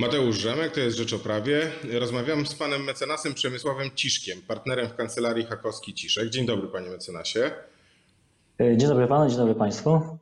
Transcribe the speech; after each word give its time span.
Mateusz 0.00 0.38
Rzemek, 0.38 0.72
to 0.72 0.80
jest 0.80 0.96
Rzecz 0.96 1.12
o 1.12 1.18
Prawie. 1.18 1.70
Rozmawiam 1.92 2.46
z 2.46 2.54
panem 2.54 2.84
mecenasem 2.84 3.34
Przemysławem 3.34 3.90
Ciszkiem, 3.94 4.42
partnerem 4.42 4.88
w 4.88 4.94
kancelarii 4.94 5.44
Hakowski 5.46 5.94
Ciszek. 5.94 6.30
Dzień 6.30 6.46
dobry 6.46 6.68
panie 6.68 6.90
mecenasie. 6.90 7.50
Dzień 8.60 8.88
dobry 8.88 9.06
panu, 9.06 9.28
dzień 9.28 9.38
dobry 9.38 9.54
państwu. 9.54 10.18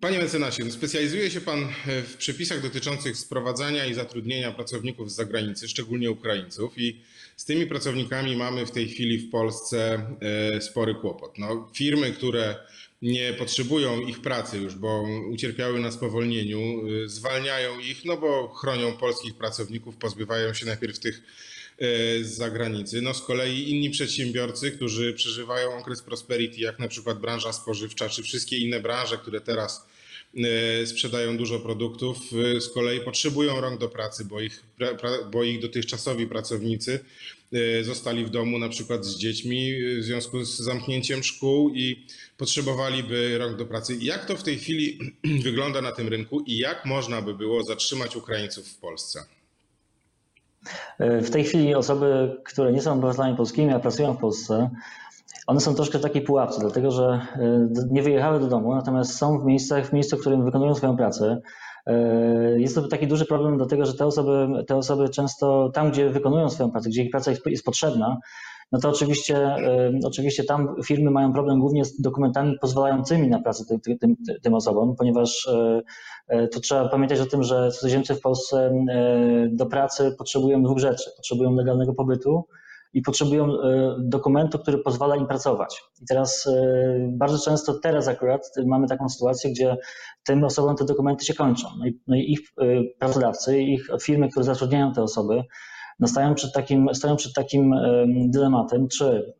Panie 0.00 0.18
mecenasie, 0.18 0.70
specjalizuje 0.70 1.30
się 1.30 1.40
pan 1.40 1.68
w 1.86 2.16
przepisach 2.16 2.62
dotyczących 2.62 3.16
sprowadzania 3.16 3.86
i 3.86 3.94
zatrudnienia 3.94 4.52
pracowników 4.52 5.10
z 5.10 5.14
zagranicy, 5.14 5.68
szczególnie 5.68 6.10
Ukraińców 6.10 6.78
i 6.78 7.02
z 7.36 7.44
tymi 7.44 7.66
pracownikami 7.66 8.36
mamy 8.36 8.66
w 8.66 8.70
tej 8.70 8.88
chwili 8.88 9.18
w 9.18 9.30
Polsce 9.30 10.06
e, 10.54 10.60
spory 10.60 10.94
kłopot. 10.94 11.38
No, 11.38 11.70
firmy, 11.74 12.12
które 12.12 12.56
nie 13.02 13.32
potrzebują 13.32 14.00
ich 14.00 14.20
pracy 14.20 14.58
już, 14.58 14.74
bo 14.74 15.04
ucierpiały 15.30 15.80
na 15.80 15.92
spowolnieniu, 15.92 16.88
y, 16.88 17.08
zwalniają 17.08 17.78
ich, 17.78 18.04
no 18.04 18.16
bo 18.16 18.48
chronią 18.48 18.92
polskich 18.92 19.34
pracowników, 19.34 19.96
pozbywają 19.96 20.54
się 20.54 20.66
najpierw 20.66 20.98
tych 20.98 21.16
y, 21.18 22.24
z 22.24 22.34
zagranicy. 22.36 23.02
No 23.02 23.14
z 23.14 23.22
kolei 23.22 23.70
inni 23.70 23.90
przedsiębiorcy, 23.90 24.70
którzy 24.70 25.12
przeżywają 25.12 25.78
okres 25.78 26.02
prosperity, 26.02 26.60
jak 26.60 26.78
na 26.78 26.88
przykład 26.88 27.20
branża 27.20 27.52
spożywcza, 27.52 28.08
czy 28.08 28.22
wszystkie 28.22 28.58
inne 28.58 28.80
branże, 28.80 29.18
które 29.18 29.40
teraz 29.40 29.86
sprzedają 30.86 31.36
dużo 31.36 31.60
produktów, 31.60 32.16
z 32.60 32.68
kolei 32.68 33.00
potrzebują 33.00 33.60
rąk 33.60 33.80
do 33.80 33.88
pracy, 33.88 34.24
bo 34.24 34.40
ich, 34.40 34.62
bo 35.32 35.42
ich 35.42 35.60
dotychczasowi 35.60 36.26
pracownicy 36.26 37.00
zostali 37.82 38.24
w 38.24 38.30
domu 38.30 38.58
na 38.58 38.68
przykład 38.68 39.04
z 39.04 39.16
dziećmi 39.16 39.72
w 39.98 40.04
związku 40.04 40.44
z 40.44 40.58
zamknięciem 40.58 41.22
szkół 41.22 41.70
i 41.74 42.06
potrzebowaliby 42.36 43.38
rąk 43.38 43.56
do 43.56 43.66
pracy. 43.66 43.96
Jak 44.00 44.24
to 44.24 44.36
w 44.36 44.42
tej 44.42 44.58
chwili 44.58 44.98
wygląda 45.44 45.82
na 45.82 45.92
tym 45.92 46.08
rynku 46.08 46.40
i 46.40 46.58
jak 46.58 46.84
można 46.84 47.22
by 47.22 47.34
było 47.34 47.62
zatrzymać 47.62 48.16
Ukraińców 48.16 48.68
w 48.68 48.76
Polsce? 48.76 49.24
W 50.98 51.30
tej 51.30 51.44
chwili 51.44 51.74
osoby, 51.74 52.36
które 52.44 52.72
nie 52.72 52.82
są 52.82 52.92
obywatelami 52.92 53.36
polskimi, 53.36 53.72
a 53.72 53.78
pracują 53.78 54.14
w 54.14 54.20
Polsce, 54.20 54.70
one 55.46 55.60
są 55.60 55.74
troszkę 55.74 55.98
w 55.98 56.02
takiej 56.02 56.22
pułapce, 56.22 56.60
dlatego 56.60 56.90
że 56.90 57.26
e, 57.36 57.68
nie 57.90 58.02
wyjechały 58.02 58.40
do 58.40 58.46
domu, 58.46 58.74
natomiast 58.74 59.16
są 59.16 59.38
w 59.38 59.44
miejscach, 59.44 59.86
w 59.86 59.92
miejscu, 59.92 60.16
w 60.16 60.20
którym 60.20 60.44
wykonują 60.44 60.74
swoją 60.74 60.96
pracę. 60.96 61.40
E, 61.86 62.60
jest 62.60 62.74
to 62.74 62.88
taki 62.88 63.06
duży 63.06 63.26
problem, 63.26 63.56
dlatego 63.56 63.84
że 63.84 63.94
te 63.94 64.06
osoby, 64.06 64.64
te 64.66 64.76
osoby 64.76 65.08
często 65.08 65.70
tam, 65.74 65.90
gdzie 65.90 66.10
wykonują 66.10 66.48
swoją 66.48 66.70
pracę, 66.70 66.88
gdzie 66.88 67.02
ich 67.02 67.10
praca 67.10 67.30
jest, 67.30 67.64
potrzebna, 67.64 68.18
no 68.72 68.78
to 68.78 68.88
oczywiście, 68.88 69.56
oczywiście 70.04 70.44
tam 70.44 70.74
firmy 70.84 71.10
mają 71.10 71.32
problem 71.32 71.60
głównie 71.60 71.84
z 71.84 72.00
dokumentami 72.00 72.58
pozwalającymi 72.60 73.28
na 73.28 73.42
pracę 73.42 73.64
tym, 73.84 73.98
tym, 73.98 74.16
tym 74.42 74.54
osobom, 74.54 74.96
ponieważ 74.96 75.48
to 76.52 76.60
trzeba 76.60 76.88
pamiętać 76.88 77.20
o 77.20 77.26
tym, 77.26 77.42
że 77.42 77.70
cudzoziemcy 77.70 78.14
w 78.14 78.20
Polsce 78.20 78.84
do 79.50 79.66
pracy 79.66 80.14
potrzebują 80.18 80.62
dwóch 80.62 80.78
rzeczy. 80.78 81.10
Potrzebują 81.16 81.54
legalnego 81.54 81.94
pobytu 81.94 82.44
i 82.94 83.02
potrzebują 83.02 83.48
dokumentu, 83.98 84.58
który 84.58 84.78
pozwala 84.78 85.16
im 85.16 85.26
pracować. 85.26 85.82
I 86.02 86.06
teraz 86.06 86.48
bardzo 87.08 87.38
często 87.38 87.74
teraz 87.82 88.08
akurat 88.08 88.40
mamy 88.66 88.88
taką 88.88 89.08
sytuację, 89.08 89.50
gdzie 89.50 89.76
tym 90.24 90.44
osobom 90.44 90.76
te 90.76 90.84
dokumenty 90.84 91.24
się 91.24 91.34
kończą. 91.34 91.68
No 91.78 91.86
i, 91.86 92.00
no 92.06 92.16
ich 92.16 92.40
pracodawcy, 92.98 93.60
ich 93.60 93.88
firmy, 94.02 94.28
które 94.28 94.44
zatrudniają 94.44 94.92
te 94.92 95.02
osoby, 95.02 95.42
no 96.00 96.08
stają 96.08 96.34
przed 96.34 96.52
takim, 96.52 96.88
stoją 96.94 97.16
przed 97.16 97.34
takim 97.34 97.74
dylematem, 98.28 98.88
czy 98.88 99.34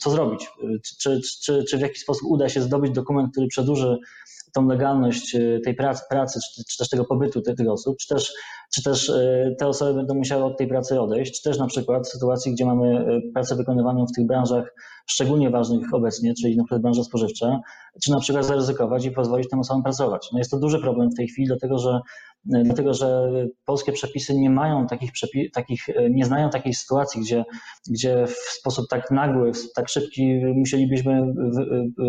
co 0.00 0.10
zrobić, 0.10 0.48
czy, 1.00 1.20
czy, 1.42 1.64
czy 1.64 1.78
w 1.78 1.80
jaki 1.80 1.98
sposób 1.98 2.22
uda 2.30 2.48
się 2.48 2.60
zdobyć 2.60 2.92
dokument, 2.92 3.32
który 3.32 3.46
przedłuży 3.46 3.98
tą 4.52 4.68
legalność 4.68 5.34
e, 5.34 5.60
tej 5.60 5.74
pracy, 5.74 6.02
pracy 6.10 6.40
czy, 6.54 6.64
czy 6.64 6.78
też 6.78 6.88
tego 6.88 7.04
pobytu 7.04 7.40
tych, 7.40 7.56
tych 7.56 7.68
osób, 7.68 7.96
czy 7.96 8.14
też, 8.14 8.32
czy 8.74 8.82
też 8.82 9.10
e, 9.10 9.54
te 9.58 9.66
osoby 9.66 9.94
będą 9.94 10.14
musiały 10.14 10.44
od 10.44 10.58
tej 10.58 10.66
pracy 10.66 11.00
odejść, 11.00 11.36
czy 11.36 11.50
też 11.50 11.58
na 11.58 11.66
przykład 11.66 12.06
w 12.06 12.10
sytuacji, 12.10 12.52
gdzie 12.52 12.66
mamy 12.66 12.98
e, 12.98 13.20
pracę 13.32 13.56
wykonywaną 13.56 14.06
w 14.06 14.12
tych 14.12 14.26
branżach 14.26 14.74
szczególnie 15.06 15.50
ważnych 15.50 15.94
obecnie, 15.94 16.34
czyli 16.42 16.56
na 16.56 16.64
przykład 16.64 16.82
branża 16.82 17.04
spożywcza, 17.04 17.60
czy 18.02 18.10
na 18.10 18.20
przykład 18.20 18.44
zaryzykować 18.44 19.04
i 19.04 19.10
pozwolić 19.10 19.48
tym 19.48 19.60
osobom 19.60 19.82
pracować. 19.82 20.28
No 20.32 20.38
jest 20.38 20.50
to 20.50 20.58
duży 20.58 20.78
problem 20.80 21.10
w 21.10 21.16
tej 21.16 21.28
chwili, 21.28 21.48
dlatego 21.48 21.78
że 21.78 22.00
dlatego 22.44 22.94
że 22.94 23.28
polskie 23.64 23.92
przepisy 23.92 24.34
nie 24.34 24.50
mają 24.50 24.86
takich, 24.86 25.10
takich 25.52 25.86
nie 26.10 26.24
znają 26.24 26.50
takiej 26.50 26.74
sytuacji, 26.74 27.20
gdzie, 27.20 27.44
gdzie 27.90 28.26
w 28.26 28.30
sposób 28.30 28.88
tak 28.90 29.10
nagły, 29.10 29.52
tak 29.74 29.88
szybki 29.88 30.40
musielibyśmy 30.54 31.34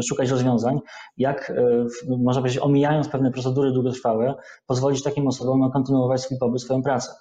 szukać 0.03 0.29
rozwiązań, 0.29 0.79
jak 1.17 1.49
e, 1.49 1.85
można 2.17 2.41
powiedzieć, 2.41 2.61
omijając 2.63 3.07
pewne 3.07 3.31
procedury 3.31 3.71
długotrwałe, 3.71 4.35
pozwolić 4.65 5.03
takim 5.03 5.27
osobom 5.27 5.59
na 5.59 5.69
kontynuować 5.69 6.21
swój 6.21 6.37
pobyt, 6.37 6.61
swoją 6.61 6.83
pracę. 6.83 7.11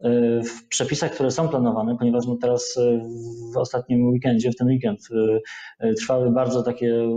E, 0.00 0.42
w 0.42 0.68
przepisach, 0.68 1.12
które 1.12 1.30
są 1.30 1.48
planowane, 1.48 1.96
ponieważ 1.98 2.26
no 2.26 2.36
teraz 2.36 2.76
e, 2.76 3.08
w 3.54 3.56
ostatnim 3.56 4.08
weekendzie, 4.08 4.50
w 4.50 4.56
ten 4.56 4.68
weekend 4.68 5.00
e, 5.80 5.94
trwały 5.94 6.30
bardzo 6.30 6.62
takie, 6.62 7.08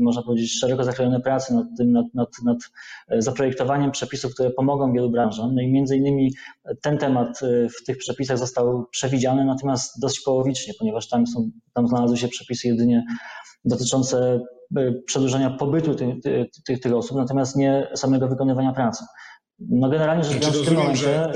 można 0.00 0.22
powiedzieć, 0.22 0.58
szeroko 0.60 0.84
zakrojone 0.84 1.20
prace 1.20 1.54
nad 1.54 1.66
tym, 1.78 1.92
nad, 1.92 2.06
nad, 2.14 2.28
nad 2.44 2.58
zaprojektowaniem 3.18 3.90
przepisów, 3.90 4.34
które 4.34 4.50
pomogą 4.50 4.92
wielu 4.92 5.10
branżom. 5.10 5.54
No 5.54 5.62
i 5.62 5.72
między 5.72 5.96
innymi 5.96 6.32
ten 6.82 6.98
temat 6.98 7.40
w 7.78 7.84
tych 7.84 7.98
przepisach 7.98 8.38
został 8.38 8.86
przewidziany, 8.90 9.44
natomiast 9.44 10.00
dość 10.00 10.20
połowicznie, 10.20 10.74
ponieważ 10.78 11.08
tam, 11.08 11.26
są, 11.26 11.50
tam 11.74 11.88
znalazły 11.88 12.16
się 12.16 12.28
przepisy 12.28 12.68
jedynie 12.68 13.04
dotyczące 13.64 14.40
przedłużenia 15.06 15.50
pobytu 15.50 15.94
tych, 15.94 16.14
tych, 16.66 16.80
tych 16.80 16.94
osób, 16.94 17.16
natomiast 17.16 17.56
nie 17.56 17.88
samego 17.94 18.28
wykonywania 18.28 18.72
pracy. 18.72 19.04
No 19.58 19.88
generalnie 19.88 20.24
rzecz 20.24 20.38
biorąc, 20.38 20.56
w 20.56 20.64
tym 20.64 20.74
momencie... 20.74 21.02
Że 21.02 21.32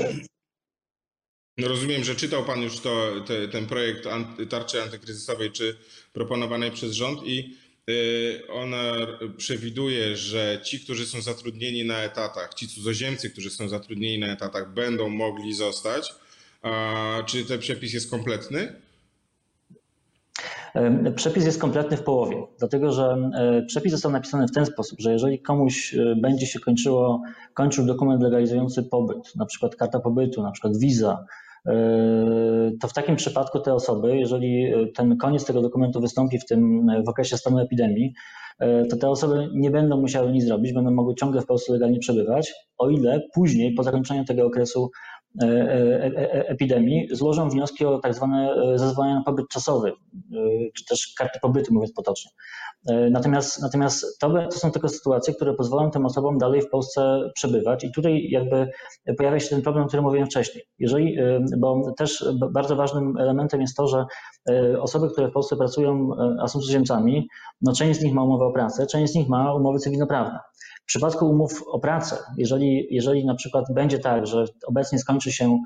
no 1.57 1.67
rozumiem, 1.67 2.03
że 2.03 2.15
czytał 2.15 2.43
Pan 2.43 2.61
już 2.61 2.79
to, 2.79 3.11
te, 3.27 3.47
ten 3.47 3.65
projekt 3.65 4.07
tarczy 4.49 4.83
antykryzysowej, 4.83 5.51
czy 5.51 5.77
proponowanej 6.13 6.71
przez 6.71 6.91
rząd 6.91 7.19
i 7.23 7.57
y, 7.89 8.41
ona 8.49 8.93
przewiduje, 9.37 10.15
że 10.15 10.59
ci, 10.63 10.79
którzy 10.79 11.05
są 11.05 11.21
zatrudnieni 11.21 11.85
na 11.85 11.97
etatach, 12.03 12.53
ci 12.53 12.67
cudzoziemcy, 12.67 13.29
którzy 13.29 13.49
są 13.49 13.69
zatrudnieni 13.69 14.19
na 14.19 14.27
etatach, 14.27 14.73
będą 14.73 15.09
mogli 15.09 15.53
zostać. 15.53 16.13
Czy 17.25 17.45
ten 17.45 17.59
przepis 17.59 17.93
jest 17.93 18.11
kompletny? 18.11 18.73
Przepis 21.15 21.45
jest 21.45 21.61
kompletny 21.61 21.97
w 21.97 22.03
połowie, 22.03 22.43
dlatego 22.59 22.91
że 22.91 23.31
przepis 23.67 23.91
został 23.91 24.11
napisany 24.11 24.47
w 24.47 24.51
ten 24.51 24.65
sposób, 24.65 24.99
że 24.99 25.11
jeżeli 25.11 25.39
komuś 25.39 25.93
e, 25.93 26.15
będzie 26.15 26.47
się 26.47 26.59
kończyło, 26.59 27.21
kończył 27.53 27.85
dokument 27.85 28.21
legalizujący 28.21 28.83
pobyt, 28.83 29.35
na 29.35 29.45
przykład 29.45 29.75
karta 29.75 29.99
pobytu, 29.99 30.43
na 30.43 30.51
przykład 30.51 30.77
wiza, 30.77 31.25
to 32.81 32.87
w 32.87 32.93
takim 32.93 33.15
przypadku 33.15 33.59
te 33.59 33.73
osoby, 33.73 34.17
jeżeli 34.17 34.73
ten 34.95 35.17
koniec 35.17 35.45
tego 35.45 35.61
dokumentu 35.61 36.01
wystąpi 36.01 36.39
w 36.39 36.45
tym 36.45 36.87
w 37.05 37.09
okresie 37.09 37.37
stanu 37.37 37.59
epidemii, 37.59 38.13
yy, 38.59 38.87
to 38.89 38.97
te 38.97 39.09
osoby 39.09 39.49
nie 39.53 39.71
będą 39.71 40.01
musiały 40.01 40.31
nic 40.31 40.45
zrobić, 40.45 40.73
będą 40.73 40.91
mogły 40.91 41.15
ciągle 41.15 41.41
w 41.41 41.45
Polsce 41.45 41.73
legalnie 41.73 41.99
przebywać, 41.99 42.53
o 42.77 42.89
ile 42.89 43.21
później, 43.33 43.73
po 43.73 43.83
zakończeniu 43.83 44.25
tego 44.25 44.45
okresu 44.45 44.91
epidemii 46.31 47.07
złożą 47.11 47.49
wnioski 47.49 47.85
o 47.85 47.99
tak 47.99 48.13
zwane 48.13 48.55
zezwolenia 48.75 49.15
na 49.15 49.23
pobyt 49.23 49.47
czasowy, 49.49 49.91
czy 50.77 50.85
też 50.85 51.13
karty 51.17 51.39
pobytu, 51.41 51.73
mówiąc 51.73 51.93
potocznie. 51.93 52.31
Natomiast, 53.11 53.61
natomiast 53.61 54.19
to, 54.19 54.29
to 54.29 54.51
są 54.51 54.71
tylko 54.71 54.89
sytuacje, 54.89 55.33
które 55.33 55.53
pozwolą 55.53 55.91
tym 55.91 56.05
osobom 56.05 56.37
dalej 56.37 56.61
w 56.61 56.69
Polsce 56.69 57.29
przebywać 57.33 57.83
i 57.83 57.91
tutaj 57.91 58.29
jakby 58.29 58.67
pojawia 59.17 59.39
się 59.39 59.49
ten 59.49 59.61
problem, 59.61 59.85
o 59.85 59.87
którym 59.87 60.05
mówiłem 60.05 60.27
wcześniej. 60.27 60.63
Jeżeli, 60.79 61.17
bo 61.57 61.93
też 61.97 62.25
bardzo 62.51 62.75
ważnym 62.75 63.17
elementem 63.17 63.61
jest 63.61 63.77
to, 63.77 63.87
że 63.87 64.05
osoby, 64.79 65.09
które 65.09 65.27
w 65.27 65.31
Polsce 65.31 65.55
pracują, 65.55 66.09
a 66.41 66.47
są 66.47 66.59
cudzoziemcami, 66.59 67.27
no 67.61 67.73
część 67.73 67.99
z 67.99 68.03
nich 68.03 68.13
ma 68.13 68.23
umowę 68.23 68.45
o 68.45 68.51
pracę, 68.51 68.87
część 68.87 69.13
z 69.13 69.15
nich 69.15 69.29
ma 69.29 69.53
umowy 69.53 69.79
cywilnoprawne. 69.79 70.39
W 70.85 70.87
przypadku 70.87 71.29
umów 71.29 71.63
o 71.67 71.79
pracę, 71.79 72.17
jeżeli, 72.37 72.87
jeżeli 72.91 73.25
na 73.25 73.35
przykład 73.35 73.65
będzie 73.73 73.99
tak, 73.99 74.27
że 74.27 74.45
obecnie 74.67 74.99
skończy 74.99 75.31
się 75.31 75.59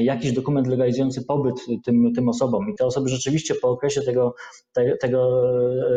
jakiś 0.00 0.32
dokument 0.32 0.66
legalizujący 0.66 1.24
pobyt 1.24 1.54
tym, 1.84 2.12
tym 2.14 2.28
osobom 2.28 2.70
i 2.70 2.74
te 2.74 2.86
osoby 2.86 3.08
rzeczywiście 3.08 3.54
po 3.54 3.68
okresie 3.68 4.02
tego, 4.02 4.34
te, 4.72 4.96
tego 4.96 5.42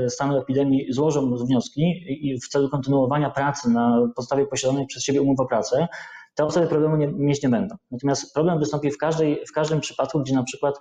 e, 0.06 0.10
stanu 0.10 0.38
epidemii 0.38 0.86
złożą 0.90 1.36
wnioski 1.36 1.82
i 2.08 2.40
w 2.40 2.48
celu 2.48 2.70
kontynuowania 2.70 3.30
pracy 3.30 3.70
na 3.70 4.12
podstawie 4.16 4.46
posiadanej 4.46 4.86
przez 4.86 5.04
siebie 5.04 5.22
umów 5.22 5.40
o 5.40 5.46
pracę, 5.46 5.88
te 6.36 6.46
osoby 6.46 6.68
problemu 6.68 6.96
nie, 6.96 7.08
mieć 7.08 7.44
nie 7.44 7.50
będą. 7.50 7.76
Natomiast 7.92 8.34
problem 8.34 8.60
wystąpi 8.60 8.92
w, 8.92 8.98
każdej, 8.98 9.44
w 9.50 9.52
każdym 9.52 9.80
przypadku, 9.80 10.20
gdzie 10.20 10.36
na 10.36 10.44
przykład 10.44 10.76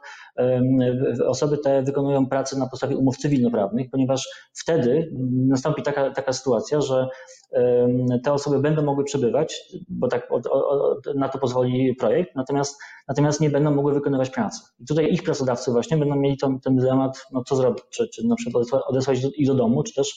osoby 1.26 1.58
te 1.58 1.82
wykonują 1.82 2.26
pracę 2.26 2.58
na 2.58 2.69
podstawie 2.69 2.96
umów 2.96 3.16
cywilnoprawnych, 3.16 3.90
ponieważ 3.90 4.28
wtedy 4.54 5.12
nastąpi 5.49 5.82
taka, 5.82 6.10
taka 6.10 6.32
sytuacja, 6.32 6.81
że 6.81 7.08
te 8.25 8.32
osoby 8.32 8.58
będą 8.58 8.82
mogły 8.82 9.04
przebywać, 9.04 9.62
bo 9.88 10.08
tak 10.08 10.28
na 11.14 11.28
to 11.28 11.38
pozwoli 11.38 11.94
projekt, 11.94 12.37
natomiast, 12.37 12.81
natomiast 13.08 13.40
nie 13.40 13.50
będą 13.50 13.70
mogły 13.70 13.94
wykonywać 13.94 14.31
pracy. 14.31 14.60
I 14.81 14.87
tutaj 14.87 15.12
ich 15.12 15.22
pracodawcy 15.22 15.72
właśnie 15.72 15.96
będą 15.96 16.16
mieli 16.16 16.37
ten, 16.37 16.60
ten 16.60 16.76
dylemat, 16.76 17.26
no 17.32 17.44
co 17.44 17.56
zrobić, 17.56 17.84
czy, 17.90 18.08
czy 18.08 18.26
na 18.26 18.37
przykład 18.37 18.66
odesłać 18.87 19.19
ich 19.37 19.46
do 19.46 19.54
domu, 19.54 19.82
czy 19.82 19.94
też, 19.94 20.16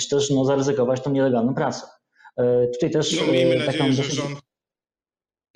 czy 0.00 0.08
też 0.08 0.30
no, 0.30 0.44
zaryzykować 0.44 1.00
tą 1.00 1.10
nielegalną 1.10 1.54
pracę. 1.54 1.86
E, 2.38 2.66
tutaj 2.72 2.90
też 2.90 3.20
no, 3.20 3.32
miejmy 3.32 3.54
e, 3.54 3.66
nadzieję, 3.66 3.92
że 3.92 4.02
rząd 4.02 4.38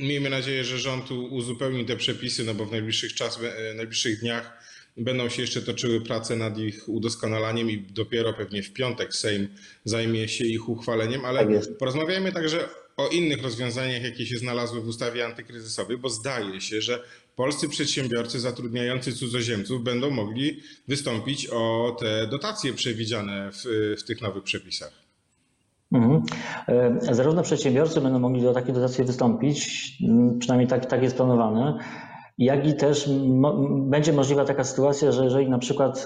Miejmy 0.00 0.30
nadzieję, 0.30 0.64
że 0.64 0.78
rząd 0.78 1.10
uzupełni 1.10 1.84
te 1.84 1.96
przepisy, 1.96 2.44
no 2.44 2.54
bo 2.54 2.66
w 2.66 2.70
najbliższych, 2.70 3.14
czas, 3.14 3.38
w 3.38 3.74
najbliższych 3.76 4.20
dniach 4.20 4.64
będą 4.96 5.28
się 5.28 5.42
jeszcze 5.42 5.62
toczyły 5.62 6.00
prace 6.00 6.36
nad 6.36 6.58
ich 6.58 6.88
udoskonalaniem 6.88 7.70
i 7.70 7.78
dopiero 7.78 8.32
pewnie 8.32 8.62
w 8.62 8.72
piątek 8.72 9.14
Sejm 9.14 9.48
zajmie 9.84 10.28
się 10.28 10.44
ich 10.44 10.68
uchwaleniem, 10.68 11.24
ale 11.24 11.46
tak 11.46 11.78
porozmawiajmy 11.78 12.32
także 12.32 12.68
o 12.96 13.08
innych 13.08 13.42
rozwiązaniach, 13.42 14.02
jakie 14.02 14.26
się 14.26 14.38
znalazły 14.38 14.80
w 14.80 14.88
ustawie 14.88 15.26
antykryzysowej, 15.26 15.98
bo 15.98 16.08
zdaje 16.08 16.60
się, 16.60 16.80
że 16.80 17.02
polscy 17.36 17.68
przedsiębiorcy 17.68 18.40
zatrudniający 18.40 19.12
cudzoziemców 19.12 19.82
będą 19.82 20.10
mogli 20.10 20.62
wystąpić 20.88 21.46
o 21.46 21.96
te 22.00 22.26
dotacje 22.26 22.74
przewidziane 22.74 23.50
w, 23.52 23.64
w 23.98 24.02
tych 24.02 24.20
nowych 24.20 24.44
przepisach. 24.44 24.97
Mhm. 25.92 26.22
E, 26.68 27.14
zarówno 27.14 27.42
przedsiębiorcy 27.42 28.00
będą 28.00 28.18
mogli 28.18 28.46
o 28.46 28.52
takie 28.52 28.72
dotacje 28.72 29.04
wystąpić, 29.04 29.92
przynajmniej 30.38 30.68
tak, 30.68 30.86
tak 30.86 31.02
jest 31.02 31.16
planowane, 31.16 31.78
jak 32.38 32.66
i 32.66 32.74
też 32.74 33.10
mo 33.26 33.52
będzie 33.68 34.12
możliwa 34.12 34.44
taka 34.44 34.64
sytuacja, 34.64 35.12
że 35.12 35.24
jeżeli 35.24 35.50
na 35.50 35.58
przykład 35.58 36.04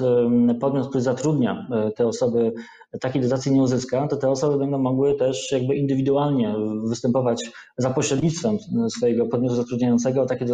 podmiot, 0.61 0.89
który 0.89 1.03
zatrudnia 1.03 1.67
e, 1.71 1.91
te 1.91 2.07
osoby, 2.07 2.53
takiej 3.01 3.23
dotacji 3.23 3.53
nie 3.53 3.63
uzyska, 3.63 4.09
to 4.09 4.17
te 4.17 4.31
osoby 4.31 4.59
będą 4.59 4.79
mogły 4.79 5.15
też 5.15 5.53
jakby 5.53 5.75
indywidualnie 5.75 6.55
występować 6.89 7.51
za 7.79 7.91
pośrednictwem 7.91 8.59
swojego 8.97 9.27
podmiotu 9.27 9.55
zatrudniającego 9.55 10.23
o 10.23 10.27
takie, 10.27 10.47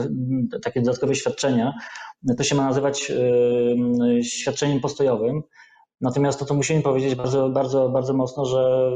takie 0.62 0.80
dodatkowe 0.80 1.14
świadczenia. 1.14 1.75
To 2.36 2.44
się 2.44 2.54
ma 2.54 2.66
nazywać 2.66 3.12
świadczeniem 4.22 4.80
postojowym. 4.80 5.42
Natomiast 6.00 6.39
to, 6.39 6.45
to 6.45 6.55
musimy 6.55 6.83
powiedzieć 6.83 7.15
bardzo, 7.15 7.49
bardzo, 7.49 7.89
bardzo 7.89 8.15
mocno, 8.15 8.45
że 8.45 8.91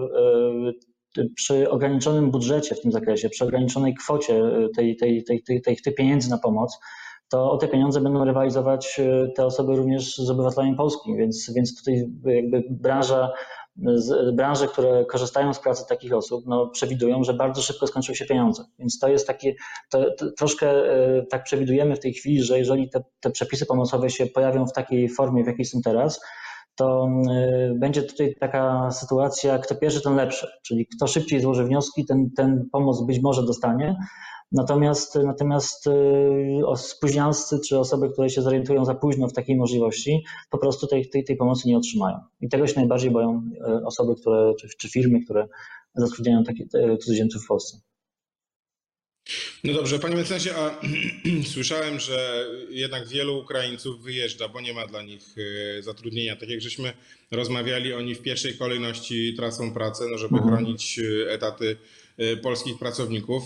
e, 1.18 1.22
przy 1.36 1.70
ograniczonym 1.70 2.30
budżecie 2.30 2.74
w 2.74 2.80
tym 2.80 2.92
zakresie, 2.92 3.28
przy 3.28 3.44
ograniczonej 3.44 3.94
kwocie 3.94 4.36
e, 4.36 4.68
tej, 4.76 4.96
tej, 4.96 5.24
tej, 5.24 5.42
tej, 5.42 5.62
tej, 5.62 5.76
tej 5.76 5.94
pieniędzy 5.94 6.30
na 6.30 6.38
pomoc, 6.38 6.78
to 7.28 7.50
o 7.50 7.56
te 7.56 7.68
pieniądze 7.68 8.00
będą 8.00 8.24
rywalizować 8.24 9.00
e, 9.00 9.28
te 9.36 9.46
osoby 9.46 9.76
również 9.76 10.16
z 10.16 10.30
obywatelami 10.30 10.76
polskimi, 10.76 11.18
więc, 11.18 11.52
więc 11.56 11.78
tutaj 11.78 12.04
jakby 12.24 12.64
branża, 12.70 13.32
branże, 14.32 14.68
które 14.68 15.04
korzystają 15.04 15.54
z 15.54 15.60
pracy 15.60 15.84
takich 15.88 16.12
osób, 16.14 16.44
no, 16.46 16.66
przewidują, 16.66 17.24
że 17.24 17.34
bardzo 17.34 17.62
szybko 17.62 17.86
skończą 17.86 18.14
się 18.14 18.24
pieniądze. 18.24 18.64
Więc 18.78 18.98
to 18.98 19.08
jest 19.08 19.26
takie, 19.26 19.54
to, 19.90 20.04
to 20.18 20.32
troszkę 20.32 20.72
tak 21.30 21.44
przewidujemy 21.44 21.96
w 21.96 22.00
tej 22.00 22.12
chwili, 22.12 22.42
że 22.42 22.58
jeżeli 22.58 22.90
te, 22.90 23.02
te 23.20 23.30
przepisy 23.30 23.66
pomocowe 23.66 24.10
się 24.10 24.26
pojawią 24.26 24.66
w 24.66 24.72
takiej 24.72 25.08
formie, 25.08 25.44
w 25.44 25.46
jakiej 25.46 25.64
są 25.64 25.80
teraz, 25.84 26.20
to 26.76 27.08
y, 27.70 27.74
będzie 27.78 28.02
tutaj 28.02 28.34
taka 28.40 28.90
sytuacja, 28.90 29.58
kto 29.58 29.74
pierwszy, 29.74 30.02
ten 30.02 30.16
lepszy, 30.16 30.46
czyli 30.62 30.86
kto 30.86 31.06
szybciej 31.06 31.40
złoży 31.40 31.64
wnioski, 31.64 32.04
ten, 32.04 32.30
ten 32.36 32.68
pomoc 32.72 33.06
być 33.06 33.22
może 33.22 33.46
dostanie. 33.46 33.96
Natomiast, 34.52 35.14
natomiast 35.24 35.86
y, 35.86 36.76
spóźnialscy 36.76 37.60
czy 37.68 37.78
osoby, 37.78 38.10
które 38.10 38.30
się 38.30 38.42
zorientują 38.42 38.84
za 38.84 38.94
późno 38.94 39.28
w 39.28 39.32
takiej 39.32 39.56
możliwości, 39.56 40.24
po 40.50 40.58
prostu 40.58 40.86
tej, 40.86 41.08
tej, 41.08 41.24
tej 41.24 41.36
pomocy 41.36 41.68
nie 41.68 41.76
otrzymają. 41.76 42.18
I 42.40 42.48
tego 42.48 42.66
się 42.66 42.74
najbardziej 42.76 43.10
boją 43.10 43.42
y, 43.80 43.86
osoby, 43.86 44.14
które, 44.20 44.52
czy, 44.60 44.68
czy 44.78 44.88
firmy, 44.88 45.20
które 45.24 45.48
zatrudniają 45.94 46.44
takie 46.44 46.66
cudzoziemców 46.98 47.44
w 47.44 47.46
Polsce. 47.46 47.91
No 49.64 49.72
dobrze, 49.72 49.98
panie 49.98 50.16
mecenasie, 50.16 50.54
a 50.56 50.80
słyszałem, 51.54 52.00
że 52.00 52.46
jednak 52.70 53.08
wielu 53.08 53.38
Ukraińców 53.38 54.02
wyjeżdża, 54.02 54.48
bo 54.48 54.60
nie 54.60 54.74
ma 54.74 54.86
dla 54.86 55.02
nich 55.02 55.22
e, 55.78 55.82
zatrudnienia. 55.82 56.36
Tak 56.36 56.48
jak 56.48 56.60
żeśmy 56.60 56.92
rozmawiali, 57.30 57.94
oni 57.94 58.14
w 58.14 58.22
pierwszej 58.22 58.54
kolejności 58.54 59.34
tracą 59.34 59.74
pracę, 59.74 60.04
no 60.10 60.18
żeby 60.18 60.34
mhm. 60.36 60.54
chronić 60.54 60.98
e, 60.98 61.30
etaty 61.30 61.76
e, 62.18 62.36
polskich 62.36 62.78
pracowników. 62.78 63.42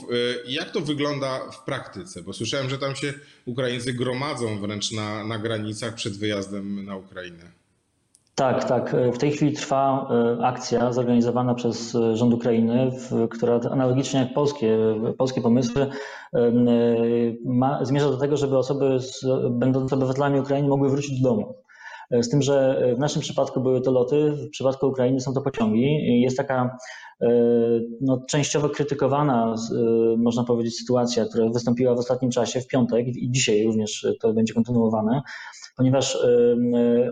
Jak 0.47 0.71
to 0.71 0.81
wygląda 0.81 1.51
w 1.51 1.65
praktyce? 1.65 2.23
Bo 2.23 2.33
słyszałem, 2.33 2.71
że 2.71 2.79
tam 2.79 2.97
się 2.97 3.15
Ukraińcy 3.45 3.93
gromadzą 3.93 4.61
wręcz 4.61 4.93
na, 4.93 5.25
na 5.25 5.39
granicach 5.39 5.95
przed 5.95 6.19
wyjazdem 6.19 6.85
na 6.85 6.97
Ukrainę. 6.97 7.66
Tak, 8.37 8.65
tak. 8.65 8.97
W 9.15 9.19
tej 9.19 9.33
chwili 9.33 9.53
trwa 9.53 10.09
e, 10.11 10.45
akcja 10.47 10.93
zorganizowana 10.93 11.55
przez 11.55 11.95
e, 11.95 12.17
rząd 12.17 12.35
Ukrainy, 12.35 12.91
która 13.31 13.61
analogicznie 13.71 14.21
jak 14.21 14.35
polskie, 14.35 14.79
polskie 15.19 15.41
pomysły 15.41 15.83
e, 16.35 16.53
ma, 17.45 17.85
zmierza 17.85 18.11
do 18.11 18.17
tego, 18.17 18.37
żeby 18.37 18.59
osoby 18.59 19.01
z, 19.01 19.27
będące 19.51 19.97
obywatelami 19.97 20.41
Ukrainy 20.41 20.69
mogły 20.69 20.91
wrócić 20.91 21.21
do 21.21 21.29
domu. 21.29 21.55
Z 22.11 22.29
tym, 22.29 22.43
że 22.43 22.83
w 22.97 22.99
naszym 22.99 23.23
przypadku 23.23 23.61
były 23.61 23.81
to 23.81 23.93
loty, 23.93 24.33
w 24.33 24.51
przypadku 24.51 24.87
Ukrainy 24.87 25.21
są 25.21 25.33
to 25.33 25.41
pociągi. 25.41 26.21
Jest 26.23 26.37
taka 26.37 26.77
no, 28.01 28.23
częściowo 28.29 28.69
krytykowana, 28.69 29.55
można 30.19 30.45
powiedzieć, 30.45 30.79
sytuacja, 30.79 31.25
która 31.25 31.49
wystąpiła 31.49 31.95
w 31.95 31.99
ostatnim 31.99 32.31
czasie, 32.31 32.61
w 32.61 32.67
piątek 32.67 33.07
i 33.07 33.31
dzisiaj 33.31 33.65
również 33.65 34.07
to 34.21 34.33
będzie 34.33 34.55
kontynuowane, 34.55 35.23
ponieważ 35.77 36.19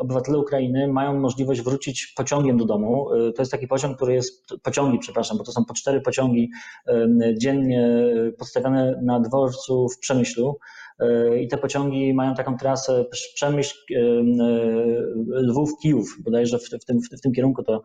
obywatele 0.00 0.38
Ukrainy 0.38 0.88
mają 0.88 1.20
możliwość 1.20 1.62
wrócić 1.62 2.12
pociągiem 2.16 2.56
do 2.56 2.64
domu. 2.64 3.06
To 3.36 3.42
jest 3.42 3.52
taki 3.52 3.66
pociąg, 3.66 3.96
który 3.96 4.14
jest, 4.14 4.46
pociągi, 4.62 4.98
przepraszam, 4.98 5.38
bo 5.38 5.44
to 5.44 5.52
są 5.52 5.64
po 5.64 5.74
cztery 5.74 6.00
pociągi 6.00 6.50
dziennie 7.38 7.88
postawione 8.38 9.00
na 9.02 9.20
dworcu 9.20 9.88
w 9.88 9.98
Przemyślu. 9.98 10.58
Y, 11.02 11.40
I 11.40 11.48
te 11.48 11.58
pociągi 11.58 12.14
mają 12.14 12.34
taką 12.34 12.56
trasę 12.56 13.04
Przemyśl, 13.34 13.76
Lwów, 15.26 15.70
Kijów, 15.82 16.16
bodajże 16.24 16.58
w, 16.58 16.84
tym, 16.86 16.98
w 17.18 17.20
tym 17.20 17.32
kierunku 17.32 17.62
to 17.62 17.82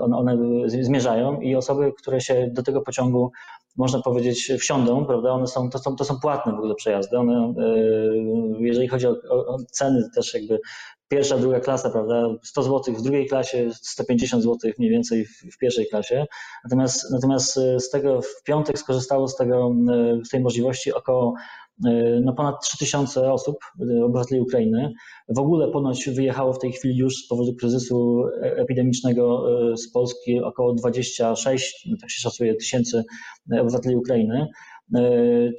one, 0.00 0.38
zmierzają 0.66 1.40
i 1.40 1.54
osoby, 1.54 1.92
które 1.98 2.20
się 2.20 2.50
do 2.52 2.62
tego 2.62 2.82
pociągu 2.82 3.32
można 3.76 4.02
powiedzieć, 4.02 4.52
wsiądą, 4.58 5.06
prawda? 5.06 5.30
One 5.30 5.46
są, 5.46 5.70
to, 5.70 5.78
są, 5.78 5.96
to 5.96 6.04
są 6.04 6.20
płatne 6.20 6.52
w 6.52 6.56
ogóle 6.56 6.74
przejazdy. 6.74 7.18
One, 7.18 7.54
e, 7.58 7.76
jeżeli 8.60 8.88
chodzi 8.88 9.06
o, 9.06 9.16
o 9.30 9.56
ceny, 9.70 10.08
też 10.14 10.34
jakby 10.34 10.60
pierwsza, 11.08 11.38
druga 11.38 11.60
klasa, 11.60 11.90
prawda? 11.90 12.28
100 12.42 12.62
zł 12.62 12.94
w 12.94 13.02
drugiej 13.02 13.26
klasie, 13.26 13.70
150 13.72 14.42
zł 14.42 14.70
mniej 14.78 14.90
więcej 14.90 15.24
w, 15.24 15.54
w, 15.54 15.58
pierwszej 15.58 15.86
klasie. 15.86 16.26
Natomiast, 16.64 17.12
natomiast 17.12 17.56
e, 17.56 17.80
z 17.80 17.90
tego 17.90 18.22
w 18.22 18.42
piątek 18.44 18.78
skorzystało 18.78 19.28
z, 19.28 19.36
tego, 19.36 19.74
e, 19.92 20.24
z 20.24 20.28
tej 20.28 20.40
możliwości 20.40 20.92
około 20.92 21.34
no 22.22 22.32
ponad 22.32 22.54
3000 22.62 23.32
osób, 23.32 23.56
obywateli 24.04 24.40
Ukrainy. 24.40 24.92
W 25.28 25.38
ogóle 25.38 25.68
ponoć 25.68 26.08
wyjechało 26.10 26.52
w 26.52 26.58
tej 26.58 26.72
chwili 26.72 26.96
już 26.96 27.16
z 27.16 27.28
powodu 27.28 27.54
kryzysu 27.54 28.24
epidemicznego 28.42 29.46
z 29.76 29.92
Polski 29.92 30.40
około 30.40 30.74
26, 30.74 31.88
tak 32.00 32.10
się 32.10 32.20
szacuje, 32.20 32.54
tysięcy 32.54 33.04
obywateli 33.60 33.96
Ukrainy. 33.96 34.46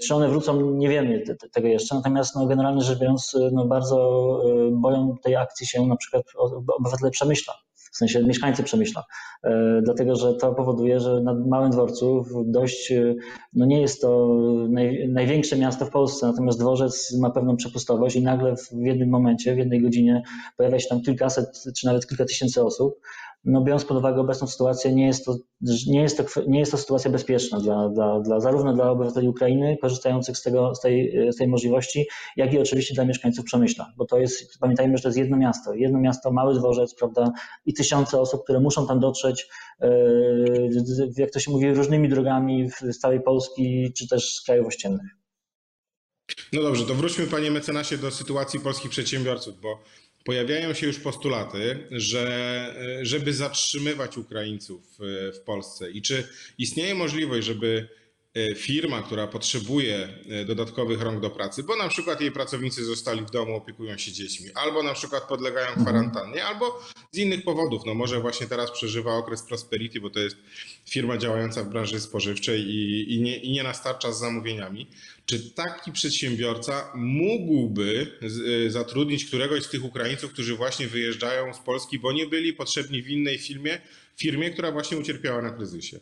Czy 0.02 0.16
one 0.16 0.30
wrócą, 0.30 0.72
nie 0.72 0.90
wiemy 0.90 1.24
tego 1.54 1.68
jeszcze, 1.68 1.96
natomiast 1.96 2.36
no, 2.36 2.48
generalnie 2.48 2.82
rzecz 2.82 3.00
biorąc, 3.00 3.38
no, 3.52 3.66
bardzo 3.66 3.98
boją 4.72 5.16
tej 5.24 5.36
akcji 5.36 5.68
się 5.68 5.88
na 5.88 5.96
przykład 5.96 6.24
obywatele 6.80 7.12
Przemyśla 7.12 7.54
w 7.96 7.98
sensie 7.98 8.24
mieszkańcy 8.24 8.64
Przemyśla. 8.64 9.04
E, 9.44 9.82
dlatego, 9.84 10.16
że 10.16 10.34
to 10.34 10.54
powoduje, 10.54 11.00
że 11.00 11.22
na 11.22 11.34
Małym 11.34 11.72
Dworcu 11.72 12.26
dość, 12.46 12.92
e, 12.92 13.16
no 13.54 13.66
nie 13.66 13.82
jest 13.82 14.02
to 14.02 14.38
naj, 14.70 15.10
największe 15.10 15.58
miasto 15.58 15.86
w 15.86 15.90
Polsce, 15.90 16.28
natomiast 16.28 16.60
dworzec 16.60 17.18
ma 17.22 17.30
pewną 17.30 17.56
przepustowość 17.56 18.16
i 18.16 18.22
nagle 18.22 18.56
w 18.56 18.72
jednym 18.72 19.10
momencie, 19.10 19.56
w 19.56 19.58
jednej 19.58 19.82
godzinie 19.82 20.24
pojawia 20.58 20.80
się 20.80 20.90
tam 20.90 21.02
kilkaset 21.02 21.64
czy 21.78 21.86
nawet 21.86 22.08
kilka 22.08 22.26
tysięcy 22.26 22.64
osób 22.64 23.00
no 23.46 23.62
biorąc 23.62 23.86
pod 23.86 23.98
uwagę 23.98 24.22
obecną 24.22 24.48
sytuację, 24.48 24.94
nie 24.94 25.08
jest 25.08 25.26
to, 25.26 25.38
nie 25.88 26.02
jest 26.02 26.18
to, 26.18 26.42
nie 26.48 26.60
jest 26.60 26.72
to 26.72 26.78
sytuacja 26.78 27.12
bezpieczna 27.12 27.60
dla, 27.60 27.90
dla, 27.90 28.20
dla, 28.20 28.40
zarówno 28.40 28.74
dla 28.74 28.92
obywateli 28.92 29.28
Ukrainy 29.28 29.78
korzystających 29.82 30.38
z, 30.38 30.42
tego, 30.42 30.76
z, 30.76 30.80
tej, 30.80 31.14
z 31.32 31.36
tej 31.36 31.48
możliwości, 31.48 32.08
jak 32.36 32.54
i 32.54 32.60
oczywiście 32.60 32.96
dla 32.96 33.06
mieszkańców 33.06 33.46
Przemyśla, 33.46 33.94
bo 33.98 34.06
to 34.06 34.20
jest, 34.20 34.60
pamiętajmy, 34.60 34.98
że 34.98 35.04
to 35.04 35.10
jest 35.10 35.18
jedno 35.18 35.38
miasto, 35.38 35.74
jedno 35.74 36.00
miasto, 36.00 36.32
mały 36.32 36.54
dworzec, 36.54 36.96
prawda, 36.96 37.32
i 37.66 37.74
tysiące 37.74 38.20
osób, 38.20 38.44
które 38.44 38.60
muszą 38.60 38.88
tam 38.88 39.00
dotrzeć, 39.00 39.48
e, 39.82 39.90
jak 41.18 41.32
to 41.32 41.40
się 41.40 41.52
mówi, 41.52 41.74
różnymi 41.74 42.10
drogami 42.10 42.70
z 42.70 43.00
całej 43.00 43.22
Polski, 43.22 43.94
czy 43.98 44.08
też 44.08 44.36
z 44.36 44.44
krajów 44.44 44.68
ościennych. 44.68 45.08
No 46.54 46.62
dobrze, 46.62 46.86
to 46.86 46.96
wróćmy 46.96 47.28
panie 47.28 47.52
mecenasie 47.52 47.98
do 47.98 48.12
sytuacji 48.12 48.60
polskich 48.60 48.92
przedsiębiorców, 48.92 49.62
bo 49.62 49.80
pojawiają 50.26 50.74
się 50.74 50.88
już 50.88 51.00
postulaty, 51.00 51.88
że 51.92 52.76
żeby 53.02 53.34
zatrzymywać 53.34 54.18
Ukraińców 54.18 54.82
e, 55.00 55.32
w 55.32 55.40
Polsce. 55.40 55.92
I 55.92 56.02
czy 56.02 56.28
istnieje 56.58 56.96
możliwość, 56.96 57.48
żeby 57.48 57.88
firma, 58.56 59.02
która 59.02 59.28
potrzebuje 59.28 60.10
e, 60.30 60.46
dodatkowych 60.46 61.02
rąk 61.02 61.22
do 61.22 61.30
pracy, 61.30 61.64
bo 61.64 61.76
na 61.76 61.88
przykład 61.88 62.22
jej 62.22 62.32
pracownicy 62.32 62.86
zostali 62.86 63.22
w 63.22 63.32
domu, 63.32 63.56
opiekują 63.56 63.98
się 63.98 64.12
dziećmi, 64.12 64.50
albo 64.56 64.84
na 64.84 64.94
przykład 64.94 65.24
podlegają 65.24 65.68
mhm. 65.68 65.86
kwarantannie, 65.86 66.46
albo 66.46 66.82
z 67.12 67.18
innych 67.18 67.44
powodów. 67.44 67.86
No 67.86 67.94
może 67.94 68.20
właśnie 68.20 68.48
teraz 68.48 68.72
przeżywa 68.72 69.14
okres 69.14 69.44
prosperity, 69.44 70.02
bo 70.02 70.10
to 70.10 70.20
jest 70.20 70.38
firma 70.90 71.18
działająca 71.18 71.64
w 71.64 71.70
branży 71.70 72.00
spożywczej 72.00 72.62
i, 72.62 73.14
i, 73.16 73.22
nie, 73.22 73.38
i 73.38 73.52
nie 73.52 73.64
nastarcza 73.64 74.12
z 74.12 74.20
zamówieniami. 74.20 74.88
Czy 75.26 75.52
taki 75.52 75.92
przedsiębiorca 75.92 76.92
mógłby 76.96 78.18
y, 78.66 78.72
zatrudnić 78.72 79.26
któregoś 79.26 79.64
z 79.64 79.70
tych 79.70 79.84
Ukraińców, 79.84 80.32
którzy 80.32 80.56
właśnie 80.56 80.88
wyjeżdżają 80.88 81.54
z 81.54 81.60
Polski, 81.60 82.00
bo 82.00 82.12
nie 82.12 82.28
byli 82.28 82.54
potrzebni 82.54 83.02
w 83.02 83.10
innej 83.10 83.38
firmie, 83.38 83.82
firmie, 84.18 84.50
która 84.50 84.72
właśnie 84.72 84.98
ucierpiała 84.98 85.42
na 85.42 85.50
kryzysie? 85.50 86.00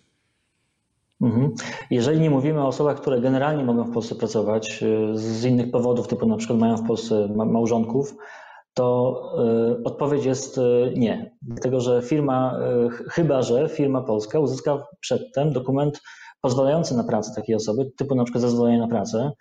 Mhm. 1.24 1.54
Jeżeli 1.90 2.20
nie 2.20 2.30
mówimy 2.30 2.62
o 2.62 2.68
osobach, 2.68 3.02
które 3.02 3.22
generalnie 3.22 3.64
mogą 3.64 3.84
w 3.84 3.92
Polsce 3.94 4.16
pracować 4.16 4.84
y, 4.84 5.18
z 5.18 5.46
innych 5.46 5.72
powodów, 5.72 6.08
typu 6.08 6.26
na 6.26 6.38
przykład 6.38 6.60
mają 6.60 6.78
w 6.78 6.88
Polsce 6.88 7.28
ma- 7.36 7.46
małżonków, 7.46 8.16
to 8.74 9.20
y, 9.80 9.84
odpowiedź 9.84 10.26
jest 10.26 10.58
y, 10.58 10.94
nie. 10.96 11.36
Dlatego, 11.42 11.80
że 11.82 12.02
firma, 12.02 12.60
ch- 12.92 13.04
chyba 13.14 13.42
że 13.42 13.70
firma 13.70 14.02
polska 14.02 14.40
uzyska 14.40 14.88
przedtem 15.00 15.54
dokument 15.54 16.02
pozwalający 16.42 16.98
na 16.98 17.04
pracę 17.04 17.32
takiej 17.36 17.56
osoby, 17.56 17.92
typu 17.98 18.16
na 18.16 18.24
przykład 18.24 18.42
zezwolenie 18.42 18.78
na 18.80 18.88
pracę. 18.88 19.32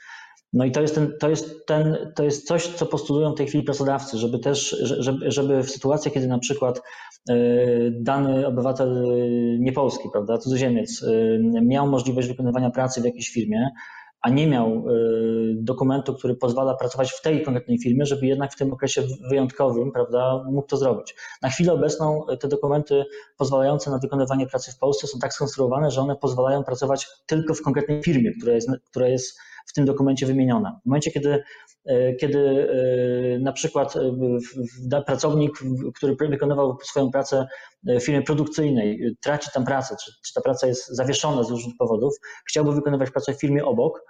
No 0.52 0.64
i 0.64 0.72
to 0.72 0.80
jest, 0.80 0.94
ten, 0.94 1.12
to, 1.20 1.28
jest 1.30 1.66
ten, 1.66 1.96
to 2.16 2.24
jest 2.24 2.46
coś, 2.46 2.66
co 2.66 2.86
postulują 2.86 3.32
w 3.32 3.36
tej 3.36 3.46
chwili 3.46 3.64
pracodawcy, 3.64 4.18
żeby 4.18 4.38
też, 4.38 4.70
że- 4.70 5.02
żeby, 5.02 5.30
żeby 5.30 5.62
w 5.62 5.70
sytuacjach, 5.70 6.14
kiedy 6.14 6.26
na 6.26 6.38
przykład 6.38 6.82
y, 7.30 7.92
dany 8.00 8.46
obywatel 8.46 8.96
y, 9.04 9.56
niepolski, 9.60 10.08
prawda, 10.12 10.38
cudzoziemiec, 10.38 11.02
y, 11.02 11.40
miał 11.62 11.86
możliwość 11.88 12.28
wykonywania 12.28 12.70
pracy 12.70 13.00
w 13.00 13.04
jakiejś 13.04 13.28
firmie, 13.28 13.70
a 14.20 14.30
nie 14.30 14.46
miał 14.46 14.84
dokumentu, 15.54 16.14
który 16.14 16.34
pozwala 16.34 16.74
pracować 16.74 17.10
w 17.12 17.22
tej 17.22 17.42
konkretnej 17.42 17.78
firmie, 17.78 18.06
żeby 18.06 18.26
jednak 18.26 18.52
w 18.52 18.56
tym 18.56 18.72
okresie 18.72 19.02
wyjątkowym, 19.30 19.92
prawda, 19.92 20.44
mógł 20.50 20.66
to 20.68 20.76
zrobić. 20.76 21.14
Na 21.42 21.48
chwilę 21.48 21.72
obecną 21.72 22.26
te 22.40 22.48
dokumenty 22.48 23.04
pozwalające 23.38 23.90
na 23.90 23.98
wykonywanie 23.98 24.46
pracy 24.46 24.72
w 24.72 24.78
Polsce 24.78 25.06
są 25.06 25.18
tak 25.18 25.34
skonstruowane, 25.34 25.90
że 25.90 26.00
one 26.00 26.16
pozwalają 26.16 26.64
pracować 26.64 27.06
tylko 27.26 27.54
w 27.54 27.62
konkretnej 27.62 28.02
firmie, 28.02 28.30
która 28.38 28.52
jest, 28.52 28.68
która 28.90 29.08
jest 29.08 29.38
w 29.66 29.72
tym 29.72 29.84
dokumencie 29.84 30.26
wymieniona. 30.26 30.80
W 30.82 30.86
momencie, 30.86 31.10
kiedy, 31.10 31.42
y, 31.90 32.16
kiedy 32.20 32.38
y, 32.38 33.38
na 33.42 33.52
przykład 33.52 33.94
da- 34.82 35.02
pracownik, 35.02 35.52
który 35.94 36.16
wykonywał 36.30 36.78
swoją 36.82 37.10
pracę 37.10 37.46
w 37.84 38.00
firmie 38.00 38.22
produkcyjnej, 38.22 39.16
traci 39.22 39.50
tam 39.54 39.64
pracę, 39.64 39.96
czy, 40.04 40.12
czy 40.26 40.34
ta 40.34 40.40
praca 40.40 40.66
jest 40.66 40.88
zawieszona 40.88 41.42
z 41.42 41.50
różnych 41.50 41.76
powodów, 41.78 42.14
chciałby 42.48 42.72
wykonywać 42.72 43.10
pracę 43.10 43.34
w 43.34 43.40
firmie 43.40 43.64
obok, 43.64 44.04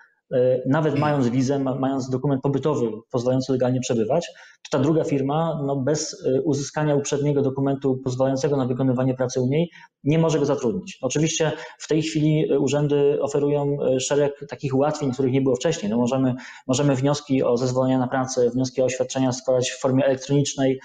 nawet 0.67 0.99
mając 0.99 1.29
wizę, 1.29 1.59
ma- 1.59 1.75
mając 1.75 2.11
dokument 2.11 2.43
pobytowy 2.43 2.91
pozwalający 3.11 3.53
legalnie 3.53 3.81
przebywać, 3.81 4.27
to 4.63 4.79
ta 4.79 4.83
druga 4.83 5.05
firma 5.05 5.63
no 5.67 5.77
bez 5.77 6.13
y, 6.27 6.43
uzyskania 6.45 6.95
uprzedniego 6.95 7.43
dokumentu 7.43 8.01
pozwalającego 8.05 8.57
na 8.57 8.67
wykonywanie 8.67 9.15
pracy 9.15 9.41
u 9.41 9.47
niej 9.47 9.71
nie 10.05 10.19
może 10.19 10.39
go 10.39 10.45
zatrudnić. 10.45 10.99
Oczywiście 11.03 11.53
w 11.79 11.89
tej 11.89 12.03
chwili 12.03 12.53
y, 12.53 12.59
urzędy 12.59 13.19
oferują 13.23 13.77
szereg 14.01 14.47
takich 14.49 14.75
ułatwień, 14.75 15.13
których 15.13 15.33
nie 15.33 15.41
było 15.43 15.57
wcześniej. 15.57 15.91
No 15.91 15.97
możemy, 15.97 16.35
możemy 16.67 16.97
wnioski 16.97 17.43
o 17.43 17.57
zezwolenia 17.57 17.99
na 17.99 18.09
pracę, 18.09 18.51
wnioski 18.51 18.83
o 18.83 18.85
oświadczenia 18.85 19.33
składać 19.33 19.71
w 19.71 19.81
formie 19.81 20.05
elektronicznej, 20.05 20.81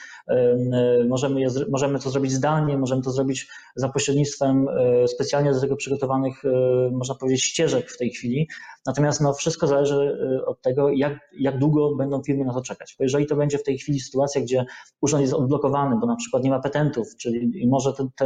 możemy, 1.07 1.41
je, 1.41 1.49
możemy 1.71 1.99
to 1.99 2.09
zrobić 2.09 2.31
zdalnie, 2.31 2.77
możemy 2.77 3.01
to 3.01 3.11
zrobić 3.11 3.47
za 3.75 3.89
pośrednictwem 3.89 4.67
specjalnie 5.07 5.53
do 5.53 5.61
tego 5.61 5.75
przygotowanych, 5.75 6.43
można 6.91 7.15
powiedzieć, 7.15 7.43
ścieżek 7.43 7.91
w 7.91 7.97
tej 7.97 8.09
chwili. 8.09 8.47
Natomiast 8.85 9.21
no, 9.21 9.33
wszystko 9.37 9.67
zależy 9.67 10.17
y, 10.41 10.45
od 10.45 10.61
tego, 10.61 10.89
jak, 10.89 11.13
jak 11.39 11.59
długo 11.59 11.95
będą 11.95 12.23
firmy 12.23 12.45
na 12.45 12.53
to 12.53 12.61
czekać. 12.61 12.95
Bo 12.99 13.03
jeżeli 13.03 13.25
to 13.25 13.35
będzie 13.35 13.57
w 13.57 13.63
tej 13.63 13.77
chwili 13.77 13.99
sytuacja, 13.99 14.41
gdzie 14.41 14.65
urząd 15.01 15.21
jest 15.21 15.33
odblokowany, 15.33 15.95
bo 16.01 16.07
na 16.07 16.15
przykład 16.15 16.43
nie 16.43 16.49
ma 16.49 16.59
petentów, 16.59 17.07
czyli 17.19 17.67
może 17.67 17.93
te, 17.93 18.07
te 18.17 18.25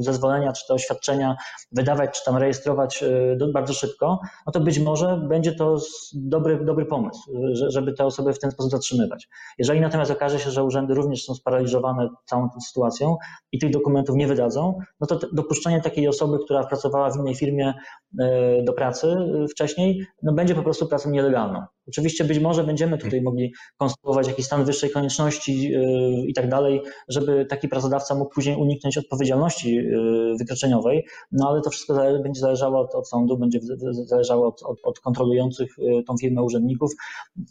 zezwolenia 0.00 0.52
czy 0.52 0.66
te 0.66 0.74
oświadczenia 0.74 1.36
wydawać 1.72 2.10
czy 2.18 2.24
tam 2.24 2.36
rejestrować 2.36 3.02
y, 3.02 3.52
bardzo 3.52 3.72
szybko, 3.74 4.20
no 4.46 4.52
to 4.52 4.60
być 4.60 4.78
może 4.78 5.16
będzie 5.28 5.52
to 5.52 5.78
dobry, 6.14 6.64
dobry 6.64 6.86
pomysł, 6.86 7.20
że- 7.52 7.70
żeby 7.70 7.92
te 7.92 8.04
osoby 8.04 8.32
w 8.32 8.38
ten 8.38 8.50
sposób 8.50 8.70
zatrzymywać. 8.70 9.28
Jeżeli 9.58 9.80
natomiast 9.80 10.10
okaże 10.10 10.38
się, 10.38 10.50
że 10.50 10.64
urzędy 10.64 10.94
również 10.94 11.24
są 11.24 11.34
sparaliżowane 11.34 12.08
całą 12.24 12.50
tą 12.50 12.60
sytuacją 12.60 13.16
i 13.52 13.58
tych 13.58 13.70
dokumentów 13.70 14.16
nie 14.16 14.26
wydadzą, 14.26 14.78
no 15.00 15.06
to 15.06 15.18
dopuszczenie 15.32 15.80
takiej 15.80 16.08
osoby, 16.08 16.38
która 16.44 16.64
pracowała 16.64 17.10
w 17.10 17.16
innej 17.16 17.34
firmie 17.34 17.74
y, 18.20 18.24
do 18.64 18.72
pracy 18.72 19.16
wcześniej, 19.50 20.06
no 20.22 20.32
będzie 20.32 20.49
po 20.54 20.62
prostu 20.62 20.86
pracą 20.86 21.10
nielegalną. 21.10 21.62
Oczywiście 21.88 22.24
być 22.24 22.38
może 22.38 22.64
będziemy 22.64 22.98
tutaj 22.98 23.22
mogli 23.22 23.52
konstruować 23.76 24.28
jakiś 24.28 24.46
stan 24.46 24.64
wyższej 24.64 24.90
konieczności 24.90 25.70
yy, 25.70 26.26
i 26.26 26.34
tak 26.34 26.48
dalej, 26.48 26.82
żeby 27.08 27.46
taki 27.46 27.68
pracodawca 27.68 28.14
mógł 28.14 28.34
później 28.34 28.56
uniknąć 28.56 28.98
odpowiedzialności 28.98 29.74
yy, 29.74 30.36
wykroczeniowej, 30.38 31.06
no 31.32 31.48
ale 31.48 31.60
to 31.60 31.70
wszystko 31.70 31.94
będzie 32.22 32.40
zależało 32.40 32.80
od, 32.80 32.94
od 32.94 33.08
sądu, 33.08 33.38
będzie 33.38 33.58
zależało 33.92 34.46
od, 34.46 34.62
od, 34.62 34.78
od 34.82 35.00
kontrolujących 35.00 35.74
yy, 35.78 36.04
tą 36.04 36.16
firmę 36.16 36.42
urzędników. 36.42 36.92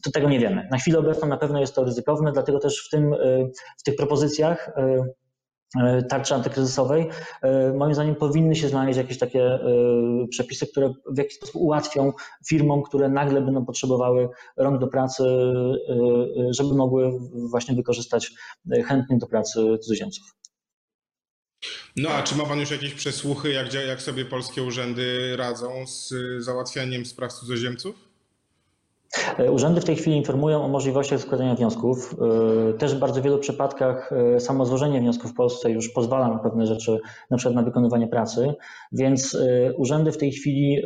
To 0.04 0.12
tego 0.12 0.30
nie 0.30 0.40
wiemy. 0.40 0.68
Na 0.72 0.78
chwilę 0.78 1.00
obecną 1.00 1.28
na 1.28 1.38
pewno 1.38 1.60
jest 1.60 1.76
to 1.76 1.84
ryzykowne, 1.84 2.32
dlatego 2.32 2.60
też 2.60 2.86
w, 2.88 2.90
tym, 2.90 3.16
w 3.78 3.84
tych 3.84 3.96
propozycjach 3.96 4.72
tarczy 6.10 6.36
antykryzysowej, 6.36 7.10
yy, 7.44 7.74
moim 7.74 7.94
zdaniem 7.94 8.16
powinny 8.16 8.56
się 8.56 8.70
znaleźć 8.70 8.98
jakieś 8.98 9.18
takie 9.18 9.40
yy, 9.40 10.28
przepisy, 10.28 10.68
które 10.68 10.94
w 11.12 11.18
jakiś 11.18 11.36
sposób 11.38 11.56
ułatwią 11.56 12.14
firmom, 12.48 12.84
które 12.84 13.10
nagle 13.10 13.42
będą 13.42 13.66
potrzebowały 13.66 14.30
rąk 14.58 14.82
do 14.82 14.88
pracy, 14.88 15.24
żeby 16.50 16.76
mogły 16.76 17.12
właśnie 17.50 17.76
wykorzystać 17.76 18.32
chętnych 18.88 19.20
do 19.20 19.28
pracy 19.28 19.78
cudzoziemców. 19.82 20.36
No 21.96 22.10
a 22.10 22.24
czy 22.24 22.36
ma 22.36 22.46
pan 22.46 22.60
już 22.60 22.72
jakieś 22.72 22.94
przesłuchy, 22.94 23.52
jak, 23.52 23.74
jak 23.74 24.02
sobie 24.02 24.26
polskie 24.26 24.64
urzędy 24.64 25.38
radzą 25.38 25.88
z 25.88 26.14
załatwianiem 26.38 27.06
spraw 27.06 27.34
cudzoziemców? 27.34 28.09
E, 29.38 29.52
Urzędy 29.52 29.82
w 29.82 29.86
tej 29.86 29.96
chwili 29.96 30.18
informują 30.18 30.64
o 30.64 30.68
możliwościach 30.68 31.20
składania 31.20 31.56
wniosków. 31.56 32.16
E, 32.70 32.74
Też 32.74 32.96
w 32.96 33.00
bardzo 33.00 33.22
wielu 33.22 33.38
przypadkach 33.38 34.12
e, 34.12 34.40
samo 34.40 34.66
złożenie 34.66 35.00
wniosku 35.00 35.28
w 35.28 35.34
Polsce 35.34 35.72
już 35.72 35.90
pozwala 35.90 36.28
na 36.28 36.40
pewne 36.40 36.66
rzeczy, 36.66 37.00
na 37.30 37.38
przykład 37.38 37.56
na 37.56 37.64
wykonywanie 37.64 38.08
pracy, 38.08 38.54
więc 38.92 39.38
urzędy 39.78 40.12
w 40.12 40.18
tej 40.18 40.32
chwili 40.32 40.82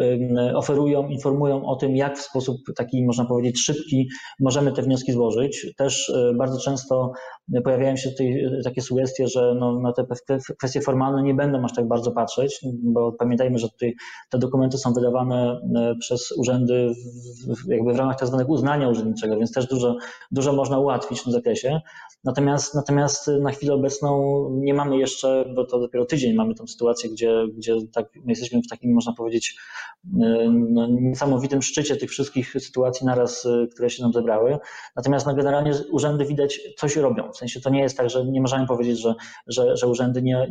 oferują, 0.55 1.07
informują 1.07 1.65
o 1.65 1.75
tym, 1.75 1.95
jak 1.95 2.17
w 2.17 2.21
sposób 2.21 2.57
taki, 2.75 3.05
można 3.05 3.25
powiedzieć, 3.25 3.59
szybki 3.59 4.09
możemy 4.39 4.71
te 4.71 4.81
wnioski 4.81 5.11
złożyć. 5.11 5.67
Też 5.77 6.13
bardzo 6.35 6.59
często 6.59 7.11
pojawiają 7.63 7.95
się 7.95 8.09
tutaj 8.09 8.45
takie 8.63 8.81
sugestie, 8.81 9.27
że 9.27 9.55
no, 9.59 9.79
na 9.79 9.93
te 9.93 10.05
kwestie 10.57 10.81
formalne 10.81 11.23
nie 11.23 11.33
będą 11.33 11.65
aż 11.65 11.73
tak 11.73 11.87
bardzo 11.87 12.11
patrzeć, 12.11 12.59
bo 12.83 13.11
pamiętajmy, 13.11 13.57
że 13.57 13.69
tutaj 13.69 13.93
te 14.29 14.37
dokumenty 14.37 14.77
są 14.77 14.93
wydawane 14.93 15.61
przez 15.99 16.31
urzędy 16.37 16.93
w, 17.47 17.69
jakby 17.69 17.93
w 17.93 17.97
ramach 17.97 18.12
tak 18.19 18.27
zwanego 18.27 18.53
uznania 18.53 18.89
urzędniczego, 18.89 19.37
więc 19.37 19.51
też 19.51 19.67
dużo, 19.67 19.95
dużo 20.31 20.53
można 20.53 20.79
ułatwić 20.79 21.19
w 21.19 21.23
tym 21.23 21.33
zakresie. 21.33 21.81
Natomiast, 22.23 22.75
natomiast 22.75 23.27
na 23.27 23.51
chwilę 23.51 23.73
obecną 23.73 24.49
nie 24.53 24.73
mamy 24.73 24.97
jeszcze, 24.97 25.45
bo 25.55 25.65
to 25.65 25.79
dopiero 25.79 26.05
tydzień 26.05 26.33
mamy 26.33 26.55
tą 26.55 26.67
sytuację, 26.67 27.09
gdzie, 27.09 27.45
gdzie 27.57 27.75
tak, 27.93 28.05
my 28.15 28.31
jesteśmy 28.31 28.61
w 28.61 28.67
takim, 28.67 28.93
można 28.93 29.13
powiedzieć, 29.13 29.55
no, 30.49 30.87
niesamowitym 30.87 31.61
szczycie 31.61 31.95
tych 31.95 32.09
wszystkich 32.09 32.55
sytuacji 32.59 33.05
naraz, 33.05 33.47
które 33.73 33.89
się 33.89 34.03
nam 34.03 34.13
zebrały. 34.13 34.57
Natomiast 34.95 35.25
no, 35.25 35.35
generalnie 35.35 35.71
urzędy 35.91 36.25
widać 36.25 36.59
coś 36.77 36.95
robią. 36.95 37.31
W 37.31 37.37
sensie 37.37 37.61
to 37.61 37.69
nie 37.69 37.81
jest 37.81 37.97
tak, 37.97 38.09
że 38.09 38.25
nie 38.25 38.41
możemy 38.41 38.67
powiedzieć, 38.67 38.99
że, 38.99 39.15
że, 39.47 39.77
że 39.77 39.87
urzędy 39.87 40.21
nie, 40.21 40.47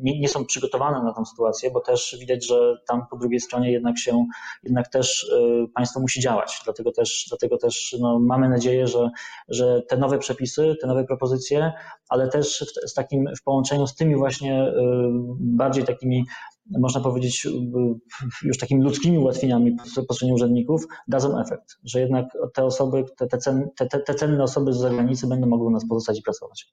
nie, 0.00 0.20
nie, 0.20 0.28
są 0.28 0.44
przygotowane 0.44 1.02
na 1.02 1.14
tę 1.14 1.26
sytuację, 1.26 1.70
bo 1.70 1.80
też 1.80 2.16
widać, 2.20 2.46
że 2.46 2.76
tam 2.88 3.02
po 3.10 3.16
drugiej 3.16 3.40
stronie 3.40 3.72
jednak 3.72 3.98
się, 3.98 4.26
jednak 4.62 4.88
też 4.88 5.24
y, 5.24 5.66
państwo 5.74 6.00
musi 6.00 6.20
działać. 6.20 6.60
Dlatego 6.64 6.92
też, 6.98 7.26
dlatego 7.28 7.58
też 7.58 7.96
no, 8.00 8.18
mamy 8.18 8.48
nadzieję, 8.48 8.86
że, 8.86 9.10
że 9.48 9.82
te 9.88 9.96
nowe 9.96 10.18
przepisy, 10.18 10.76
te 10.80 10.86
nowe 10.86 11.04
propozycje, 11.04 11.72
ale 12.08 12.28
też 12.28 12.64
w, 12.84 12.90
z 12.90 12.94
takim, 12.94 13.24
w 13.40 13.42
połączeniu 13.42 13.86
z 13.86 13.94
tymi 13.94 14.16
właśnie 14.16 14.62
y, 14.62 14.72
bardziej 15.40 15.84
takimi 15.84 16.24
można 16.78 17.00
powiedzieć, 17.00 17.46
y, 17.46 17.50
już 18.42 18.58
takimi 18.58 18.84
ludzkimi 18.84 19.18
ułatwieniami 19.18 19.76
po- 20.08 20.14
stronie 20.14 20.34
urzędników, 20.34 20.84
dadzą 21.08 21.40
efekt, 21.40 21.76
że 21.84 22.00
jednak 22.00 22.24
te 22.54 22.64
osoby, 22.64 23.04
te, 23.16 23.26
te, 23.26 23.38
cen, 23.38 23.68
te, 23.76 23.86
te, 23.86 24.14
cenne 24.14 24.42
osoby 24.42 24.72
z 24.72 24.76
zagranicy 24.76 25.26
będą 25.26 25.46
mogły 25.46 25.66
u 25.66 25.70
nas 25.70 25.88
pozostać 25.88 26.18
i 26.18 26.22
pracować. 26.22 26.66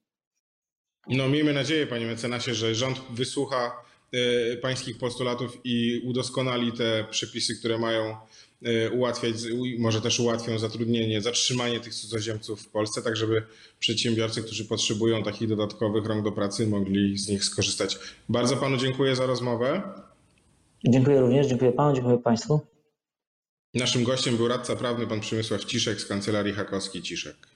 No 1.07 1.29
miejmy 1.29 1.53
nadzieję, 1.53 1.87
panie 1.87 2.05
mecenasie, 2.05 2.53
że 2.53 2.75
rząd 2.75 3.01
wysłucha 3.09 3.71
pańskich 4.61 4.97
postulatów 4.97 5.57
i 5.63 6.01
udoskonali 6.05 6.71
te 6.71 7.05
przepisy, 7.11 7.55
które 7.55 7.77
mają 7.77 8.15
y, 8.67 8.91
ułatwiać, 8.91 9.33
może 9.79 10.01
też 10.01 10.19
ułatwią 10.19 10.59
zatrudnienie, 10.59 11.21
zatrzymanie 11.21 11.79
tych 11.79 11.95
cudzoziemców 11.95 12.61
w 12.61 12.69
Polsce, 12.69 13.01
tak 13.01 13.15
żeby 13.15 13.43
przedsiębiorcy, 13.79 14.43
którzy 14.43 14.65
potrzebują 14.65 15.23
takich 15.23 15.47
dodatkowych 15.49 16.05
rąk 16.05 16.23
do 16.23 16.31
pracy, 16.31 16.67
mogli 16.67 17.17
z 17.17 17.29
nich 17.29 17.43
skorzystać. 17.43 17.97
Bardzo 18.29 18.57
panu 18.57 18.77
dziękuję 18.77 19.15
za 19.15 19.25
rozmowę. 19.25 19.81
Dziękuję 20.87 21.19
również, 21.19 21.47
dziękuję 21.47 21.71
panu, 21.71 21.95
dziękuję 21.95 22.17
państwu. 22.17 22.59
Naszym 23.73 24.03
gościem 24.03 24.37
był 24.37 24.47
radca 24.47 24.75
prawny 24.75 25.07
pan 25.07 25.19
Przemysław 25.19 25.65
Ciszek 25.65 26.01
z 26.01 26.05
kancelarii 26.05 26.53
Hakowski 26.53 27.01
Ciszek. 27.01 27.54